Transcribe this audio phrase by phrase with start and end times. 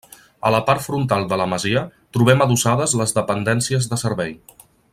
[0.49, 1.83] A la part frontal de la masia,
[2.17, 4.35] trobem adossades les dependències de servei.